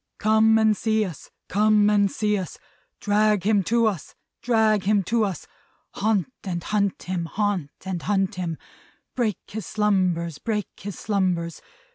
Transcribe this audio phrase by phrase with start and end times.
[0.17, 2.57] Come and see us, come and see us,
[2.99, 5.45] Drag him to us, drag him to us,
[5.91, 8.57] Haunt and hunt him, haunt and hunt him,
[9.13, 11.61] Break his slumbers, break his slumbers!